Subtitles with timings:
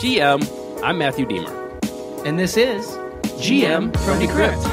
[0.00, 1.52] GM, I'm Matthew Deemer.
[2.24, 2.86] And this is
[3.36, 4.64] GM from Decrypt.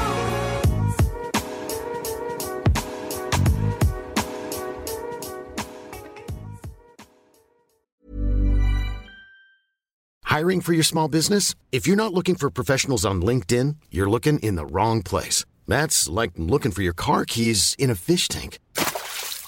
[10.24, 11.54] Hiring for your small business?
[11.72, 15.44] If you're not looking for professionals on LinkedIn, you're looking in the wrong place.
[15.66, 18.60] That's like looking for your car keys in a fish tank.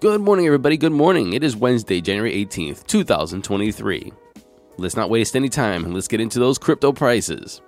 [0.00, 0.78] Good morning, everybody.
[0.78, 1.34] Good morning.
[1.34, 4.10] It is Wednesday, January 18th, 2023.
[4.78, 7.60] Let's not waste any time and let's get into those crypto prices.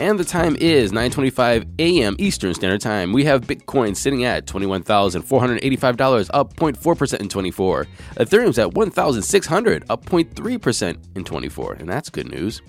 [0.00, 2.16] And the time is 9:25 a.m.
[2.18, 3.12] Eastern Standard Time.
[3.12, 7.86] We have Bitcoin sitting at $21,485, up 0.4% in 24.
[8.16, 12.62] Ethereum's at 1,600, up 0.3% in 24, and that's good news.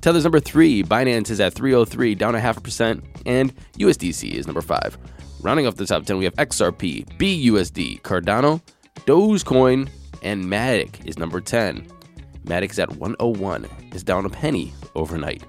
[0.00, 4.46] Tether's number 3, Binance is at 303, down a half a percent, and USDC is
[4.46, 4.96] number 5.
[5.40, 8.60] Rounding off the top 10, we have XRP, BUSD, Cardano,
[9.06, 9.88] Dogecoin,
[10.22, 11.86] and Matic is number 10.
[12.44, 15.42] Matic is at 101, is down a penny overnight.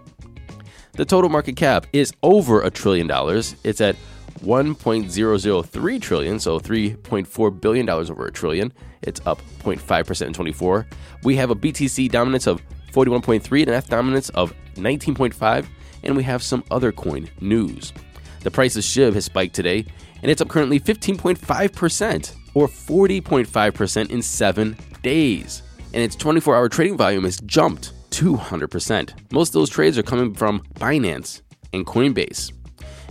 [0.94, 3.56] The total market cap is over a trillion dollars.
[3.63, 3.95] It's at
[4.44, 8.73] 1.003 trillion, so 3.4 billion dollars over a trillion.
[9.02, 10.88] It's up 0.5% in 24.
[11.23, 12.61] We have a BTC dominance of
[12.92, 15.66] 41.3 and an F dominance of 19.5,
[16.04, 17.94] and we have some other coin news.
[18.42, 19.86] The price of SHIB has spiked today,
[20.22, 25.64] and it's up currently 15.5% or 40.5% in 7 days.
[25.94, 29.14] And its 24-hour trading volume has jumped 200%.
[29.31, 31.42] Most of those trades are coming from Binance
[31.74, 32.53] and Coinbase.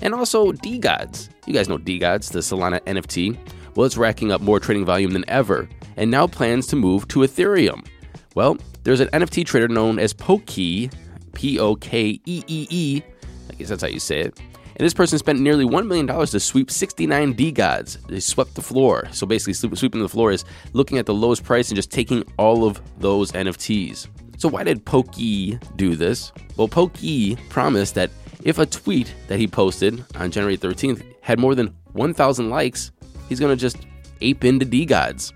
[0.00, 1.28] And also DeGods.
[1.46, 3.36] You guys know DeGods, the Solana NFT.
[3.74, 7.20] Well, it's racking up more trading volume than ever and now plans to move to
[7.20, 7.86] Ethereum.
[8.34, 8.56] Well,
[8.88, 10.90] there's an NFT trader known as Pokee,
[11.34, 13.02] P O K E E E,
[13.50, 14.40] I guess that's how you say it.
[14.40, 18.06] And this person spent nearly $1 million to sweep 69 DeGods.
[18.06, 19.06] They swept the floor.
[19.10, 22.64] So basically, sweeping the floor is looking at the lowest price and just taking all
[22.64, 24.08] of those NFTs.
[24.38, 26.32] So, why did Pokee do this?
[26.56, 28.10] Well, Pokee promised that
[28.42, 32.90] if a tweet that he posted on January 13th had more than 1,000 likes,
[33.28, 33.76] he's going to just
[34.22, 35.34] ape into DeGods.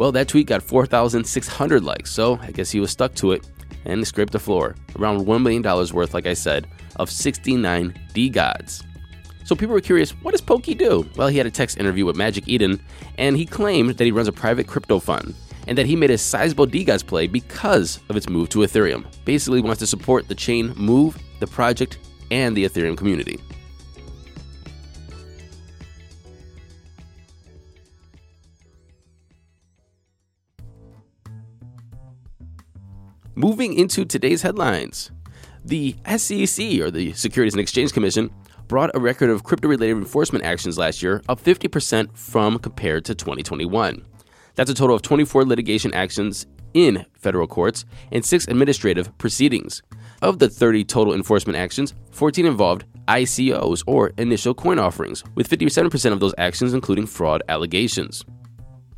[0.00, 3.46] Well, that tweet got 4,600 likes, so I guess he was stuck to it
[3.84, 4.74] and scraped the floor.
[4.98, 5.62] Around $1 million
[5.92, 6.66] worth, like I said,
[6.96, 8.82] of 69 DeGods.
[9.44, 11.06] So people were curious, what does Pokey do?
[11.16, 12.80] Well, he had a text interview with Magic Eden,
[13.18, 15.34] and he claimed that he runs a private crypto fund
[15.68, 19.04] and that he made a sizable DeGods play because of its move to Ethereum.
[19.26, 21.98] Basically, wants to support the chain move, the project,
[22.30, 23.38] and the Ethereum community.
[33.42, 35.10] Moving into today's headlines.
[35.64, 38.30] The SEC, or the Securities and Exchange Commission,
[38.68, 43.14] brought a record of crypto related enforcement actions last year, up 50% from compared to
[43.14, 44.04] 2021.
[44.56, 49.80] That's a total of 24 litigation actions in federal courts and six administrative proceedings.
[50.20, 56.12] Of the 30 total enforcement actions, 14 involved ICOs or initial coin offerings, with 57%
[56.12, 58.22] of those actions including fraud allegations.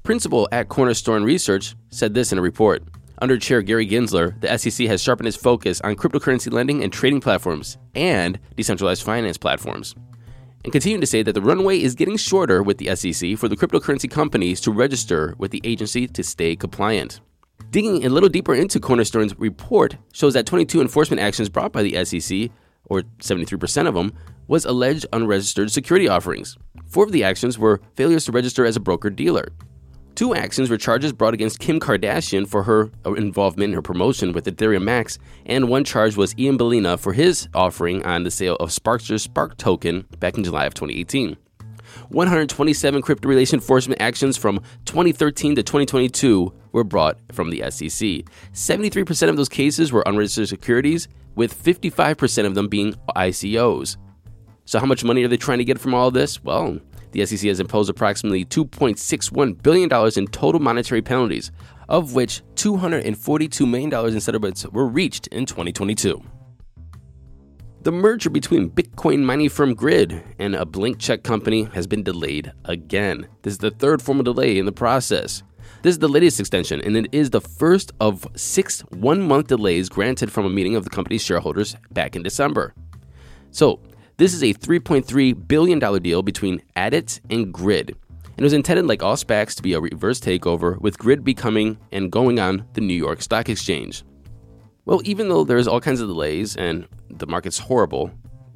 [0.03, 2.83] Principal at Cornerstone Research said this in a report.
[3.23, 7.21] Under Chair Gary Gensler, the SEC has sharpened its focus on cryptocurrency lending and trading
[7.21, 9.95] platforms and decentralized finance platforms
[10.65, 13.55] and continuing to say that the runway is getting shorter with the SEC for the
[13.57, 17.21] cryptocurrency companies to register with the agency to stay compliant.
[17.71, 22.05] Digging a little deeper into Cornerstone's report shows that 22 enforcement actions brought by the
[22.05, 22.51] SEC,
[22.87, 24.13] or 73% of them,
[24.49, 26.59] was alleged unregistered security offerings.
[26.89, 29.47] Four of the actions were failures to register as a broker dealer.
[30.15, 34.45] Two actions were charges brought against Kim Kardashian for her involvement in her promotion with
[34.45, 38.71] Ethereum Max, and one charge was Ian Balina for his offering on the sale of
[38.71, 41.37] Sparkster's Spark token back in July of 2018.
[42.09, 48.25] 127 crypto relation enforcement actions from 2013 to 2022 were brought from the SEC.
[48.53, 53.97] 73% of those cases were unregistered securities, with 55% of them being ICOs.
[54.67, 56.43] So, how much money are they trying to get from all this?
[56.45, 56.79] Well,
[57.13, 61.53] the SEC has imposed approximately $2.61 billion in total monetary penalties,
[61.89, 66.23] of which $242 million in settlements were reached in 2022.
[67.83, 72.53] The merger between Bitcoin mining firm Griid and a blank check company has been delayed
[72.65, 73.27] again.
[73.43, 75.43] This is the third formal delay in the process.
[75.83, 79.89] This is the latest extension, and it is the first of six one month delays
[79.89, 82.73] granted from a meeting of the company's shareholders back in December.
[83.51, 83.81] So,
[84.23, 87.89] this is a $3.3 billion deal between Adit and Griid.
[87.89, 91.77] And it was intended, like all SPACs, to be a reverse takeover, with Griid becoming
[91.91, 94.05] and going on the New York Stock Exchange.
[94.85, 98.13] Well, even though there's all kinds of delays and the market's horrible,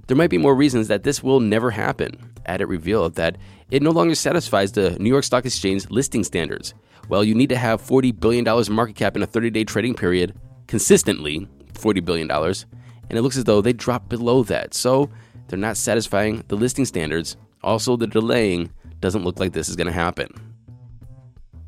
[0.06, 2.32] there might be more reasons that this will never happen.
[2.46, 3.36] Adit revealed that
[3.72, 6.74] it no longer satisfies the New York Stock Exchange listing standards.
[7.08, 10.32] Well, you need to have $40 billion market cap in a 30 day trading period,
[10.68, 14.72] consistently $40 billion, and it looks as though they dropped below that.
[14.72, 15.10] So
[15.48, 17.36] they're not satisfying the listing standards.
[17.62, 18.70] Also, the delaying
[19.00, 20.28] doesn't look like this is going to happen.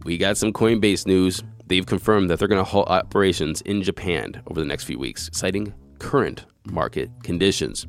[0.05, 1.43] We got some Coinbase news.
[1.67, 5.29] They've confirmed that they're going to halt operations in Japan over the next few weeks,
[5.33, 7.87] citing current market conditions.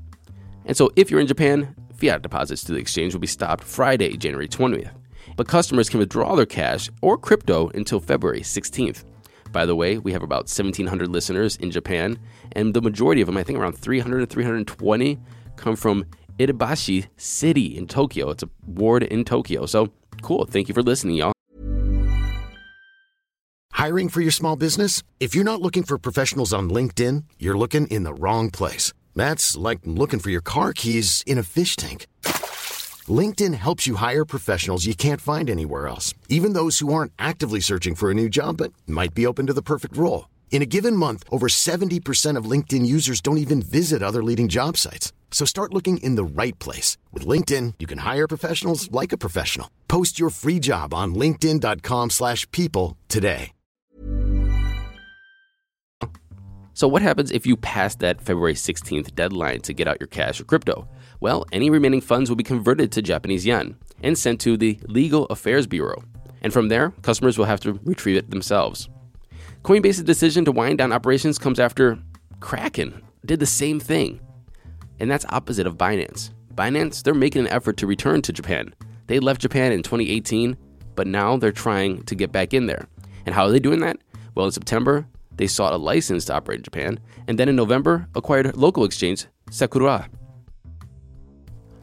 [0.66, 4.18] And so, if you're in Japan, fiat deposits to the exchange will be stopped Friday,
[4.18, 4.92] January 20th.
[5.36, 9.04] But customers can withdraw their cash or crypto until February 16th.
[9.52, 12.20] By the way, we have about 1,700 listeners in Japan,
[12.52, 15.18] and the majority of them, I think around 300 to 320,
[15.60, 16.06] come from
[16.40, 18.30] Itabashi City in Tokyo.
[18.30, 19.66] It's a ward in Tokyo.
[19.66, 19.92] So
[20.22, 20.46] cool.
[20.46, 21.34] Thank you for listening, y'all.
[23.72, 25.04] Hiring for your small business?
[25.20, 28.92] If you're not looking for professionals on LinkedIn, you're looking in the wrong place.
[29.16, 32.06] That's like looking for your car keys in a fish tank.
[33.08, 37.62] LinkedIn helps you hire professionals you can't find anywhere else, even those who aren't actively
[37.62, 40.28] searching for a new job but might be open to the perfect role.
[40.52, 44.76] In a given month, over 70% of LinkedIn users don't even visit other leading job
[44.76, 45.14] sites.
[45.32, 46.98] So start looking in the right place.
[47.14, 49.70] With LinkedIn, you can hire professionals like a professional.
[49.88, 53.54] Post your free job on linkedin.com slash people today.
[56.80, 60.40] So what happens if you pass that February 16th deadline to get out your cash
[60.40, 60.88] or crypto?
[61.20, 65.26] Well, any remaining funds will be converted to Japanese yen and sent to the Legal
[65.26, 66.02] Affairs Bureau.
[66.42, 68.88] And from there, customers will have to retrieve it themselves.
[69.64, 72.00] Coinbase's decision to wind down operations comes after
[72.40, 74.22] Kraken did the same thing.
[75.00, 76.32] And that's opposite of Binance.
[76.56, 78.74] Binance, they're making an effort to return to Japan.
[79.08, 80.58] They left Japan in 2018,
[80.96, 82.88] but now they're trying to get back in there.
[83.26, 83.98] And how are they doing that?
[84.36, 88.08] Well, in September, they sought a license to operate in Japan, and then in November,
[88.14, 90.10] acquired local exchange Sakura.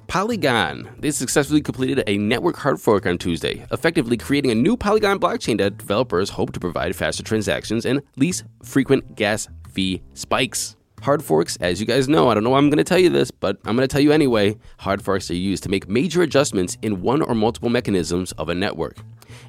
[0.07, 0.89] Polygon.
[0.99, 5.59] They successfully completed a network hard fork on Tuesday, effectively creating a new Polygon blockchain
[5.59, 10.77] that developers hope to provide faster transactions and least frequent gas fee spikes.
[11.03, 13.11] Hard forks, as you guys know, I don't know why I'm going to tell you
[13.11, 14.57] this, but I'm going to tell you anyway.
[14.79, 18.55] Hard forks are used to make major adjustments in one or multiple mechanisms of a
[18.55, 18.97] network.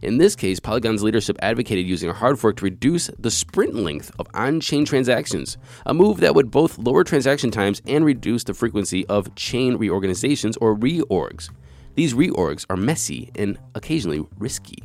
[0.01, 4.11] In this case, Polygon's leadership advocated using a hard fork to reduce the sprint length
[4.19, 8.53] of on chain transactions, a move that would both lower transaction times and reduce the
[8.53, 11.50] frequency of chain reorganizations or reorgs.
[11.95, 14.83] These reorgs are messy and occasionally risky.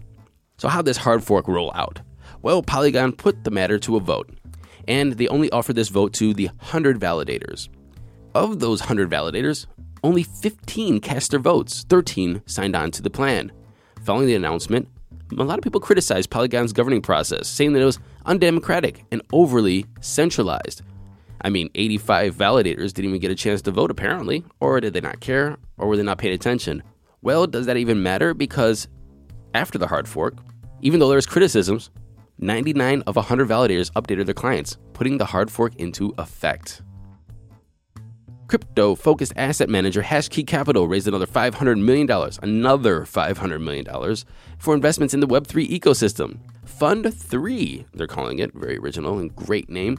[0.57, 2.01] So, how does hard fork roll out?
[2.41, 4.31] Well, Polygon put the matter to a vote,
[4.89, 7.69] and they only offered this vote to the 100 validators.
[8.35, 9.67] Of those 100 validators,
[10.05, 13.53] only 15 cast their votes, 13 signed on to the plan.
[14.05, 14.89] Following the announcement,
[15.39, 19.87] a lot of people criticized Polygon's governing process, saying that it was undemocratic and overly
[20.01, 20.83] centralized.
[21.45, 24.45] I mean, 85 validators didn't even get a chance to vote, apparently.
[24.61, 25.57] Or did they not care?
[25.77, 26.83] Or were they not paying attention?
[27.21, 28.35] Well, does that even matter?
[28.35, 28.89] Because
[29.55, 30.37] after the hard fork,
[30.83, 31.91] even though there's criticisms,
[32.43, 36.83] 99 of 100 validators updated their clients, putting the hard fork into effect.
[38.49, 42.11] Crypto focused asset manager Hashkey Capital raised another $500 million,
[42.43, 44.17] another $500 million
[44.59, 46.39] for investments in the Web3 ecosystem.
[46.67, 49.97] Fund 3, they're calling it, very original and great name,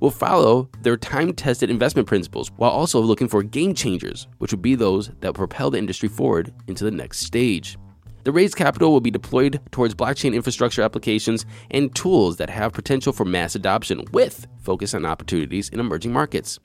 [0.00, 4.60] will follow their time tested investment principles while also looking for game changers, which would
[4.60, 7.78] be those that propel the industry forward into the next stage.
[8.26, 13.12] The raised capital will be deployed towards blockchain infrastructure applications and tools that have potential
[13.12, 16.58] for mass adoption with focus on opportunities in emerging markets.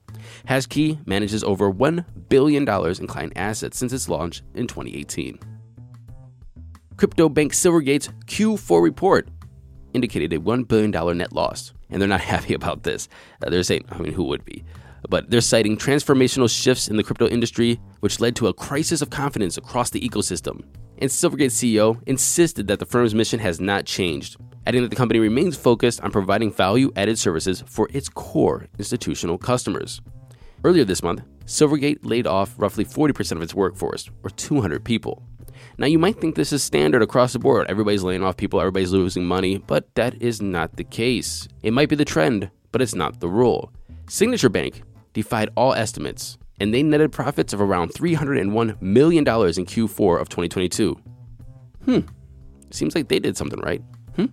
[0.47, 5.37] Hashkey manages over $1 billion in client assets since its launch in 2018.
[6.97, 9.29] Crypto bank Silvergate's Q4 report
[9.93, 13.07] indicated a $1 billion net loss, and they're not happy about this.
[13.45, 14.63] Uh, they're saying, I mean, who would be?
[15.09, 19.09] But they're citing transformational shifts in the crypto industry, which led to a crisis of
[19.09, 20.63] confidence across the ecosystem
[21.01, 25.19] and Silvergate CEO insisted that the firm's mission has not changed, adding that the company
[25.19, 29.99] remains focused on providing value added services for its core institutional customers.
[30.63, 35.23] Earlier this month, Silvergate laid off roughly 40% of its workforce, or 200 people.
[35.77, 37.65] Now, you might think this is standard across the board.
[37.67, 41.47] Everybody's laying off people, everybody's losing money, but that is not the case.
[41.63, 43.73] It might be the trend, but it's not the rule.
[44.07, 50.21] Signature Bank defied all estimates and they netted profits of around $301 million in Q4
[50.21, 50.95] of 2022.
[51.85, 51.99] Hmm,
[52.69, 53.81] seems like they did something right.
[54.15, 54.27] Hmm?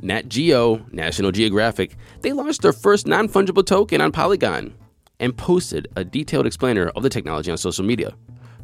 [0.00, 4.72] Nat Geo, National Geographic, they launched their first non fungible token on Polygon
[5.18, 8.14] and posted a detailed explainer of the technology on social media,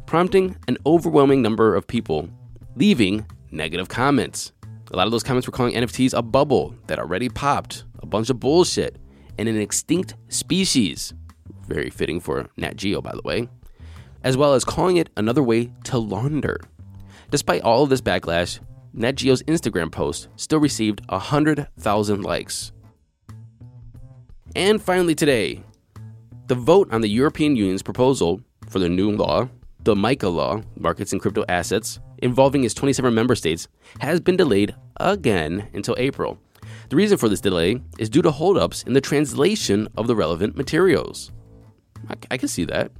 [0.05, 2.29] prompting an overwhelming number of people
[2.77, 4.53] leaving negative comments.
[4.91, 8.29] A lot of those comments were calling NFTs a bubble that already popped, a bunch
[8.29, 8.95] of bullshit,
[9.37, 11.13] and an extinct species.
[11.67, 13.49] Very fitting for Nat Geo, by the way.
[14.23, 16.59] As well as calling it another way to launder.
[17.29, 18.59] Despite all of this backlash,
[18.93, 22.71] Nat Geo's Instagram post still received 100,000 likes.
[24.55, 25.63] And finally, today,
[26.47, 29.49] the vote on the European Union's proposal for the new law,
[29.81, 33.67] the MiCA law, Markets in Crypto Assets, involving its 27 member states,
[33.99, 36.37] has been delayed again until April.
[36.93, 40.55] The reason for this delay is due to holdups in the translation of the relevant
[40.55, 41.31] materials.
[42.07, 42.91] I, I can see that.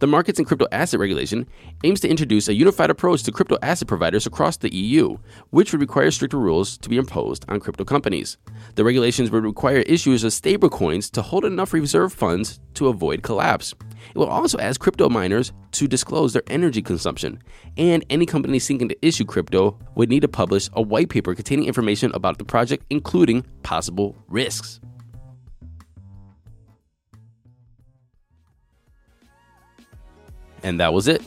[0.00, 1.44] The Markets in Crypto Asset Regulation
[1.82, 5.18] aims to introduce a unified approach to crypto asset providers across the EU,
[5.50, 8.36] which would require stricter rules to be imposed on crypto companies.
[8.76, 13.74] The regulations would require issuers of stablecoins to hold enough reserve funds to avoid collapse.
[14.10, 17.42] It will also ask crypto miners to disclose their energy consumption,
[17.76, 21.66] and any company seeking to issue crypto would need to publish a white paper containing
[21.66, 24.78] information about the project, including possible risks.
[30.68, 31.22] And that was it.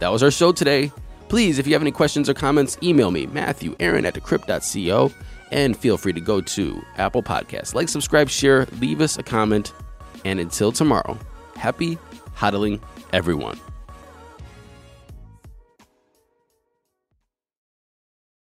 [0.00, 0.90] That was our show today.
[1.28, 5.12] Please, if you have any questions or comments, email me, Matthew Aaron at decrypt.co,
[5.52, 7.72] and feel free to go to Apple Podcasts.
[7.72, 9.72] Like, subscribe, share, leave us a comment.
[10.24, 11.16] And until tomorrow,
[11.54, 11.98] happy
[12.36, 12.80] hodling,
[13.12, 13.60] everyone.